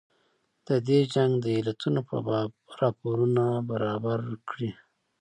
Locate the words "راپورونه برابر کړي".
2.79-4.71